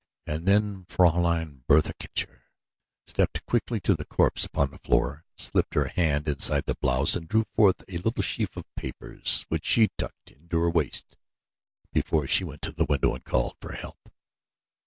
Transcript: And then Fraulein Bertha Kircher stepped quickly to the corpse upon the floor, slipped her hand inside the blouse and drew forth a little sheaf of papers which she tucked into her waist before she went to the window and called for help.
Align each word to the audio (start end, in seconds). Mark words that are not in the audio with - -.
And 0.25 0.47
then 0.47 0.85
Fraulein 0.85 1.63
Bertha 1.67 1.93
Kircher 1.93 2.45
stepped 3.05 3.45
quickly 3.45 3.79
to 3.81 3.93
the 3.93 4.03
corpse 4.03 4.43
upon 4.43 4.71
the 4.71 4.79
floor, 4.79 5.25
slipped 5.37 5.75
her 5.75 5.89
hand 5.89 6.27
inside 6.27 6.63
the 6.65 6.73
blouse 6.73 7.15
and 7.15 7.27
drew 7.27 7.45
forth 7.55 7.83
a 7.87 7.99
little 7.99 8.23
sheaf 8.23 8.57
of 8.57 8.65
papers 8.75 9.45
which 9.49 9.65
she 9.67 9.89
tucked 9.99 10.31
into 10.31 10.57
her 10.59 10.71
waist 10.71 11.17
before 11.93 12.25
she 12.25 12.43
went 12.43 12.63
to 12.63 12.71
the 12.71 12.85
window 12.85 13.13
and 13.13 13.25
called 13.25 13.57
for 13.61 13.73
help. 13.73 14.11